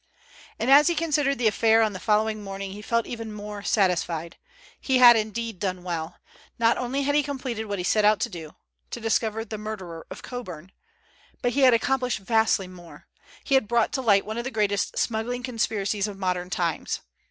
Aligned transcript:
And 0.57 0.71
as 0.71 0.87
he 0.87 0.95
considered 0.95 1.37
the 1.37 1.45
affair 1.45 1.83
on 1.83 1.93
the 1.93 1.99
following 1.99 2.43
morning 2.43 2.71
he 2.71 2.81
felt 2.81 3.05
even 3.05 3.31
more 3.31 3.61
satisfied. 3.61 4.35
He 4.79 4.97
had 4.97 5.15
indeed 5.15 5.59
done 5.59 5.83
well! 5.83 6.15
Not 6.57 6.75
only 6.75 7.03
had 7.03 7.13
he 7.13 7.21
completed 7.21 7.65
what 7.65 7.77
he 7.77 7.83
set 7.83 8.03
out 8.03 8.19
to 8.21 8.29
do—to 8.31 8.99
discover 8.99 9.45
the 9.45 9.59
murderer 9.59 10.07
of 10.09 10.23
Coburn—but 10.23 11.51
he 11.51 11.61
had 11.61 11.75
accomplished 11.75 12.17
vastly 12.17 12.67
more. 12.67 13.05
He 13.43 13.53
had 13.53 13.67
brought 13.67 13.91
to 13.91 14.01
light 14.01 14.25
one 14.25 14.39
of 14.39 14.43
the 14.43 14.49
greatest 14.49 14.97
smuggling 14.97 15.43
conspiracies 15.43 16.07
of 16.07 16.17
modern 16.17 16.49
times. 16.49 17.01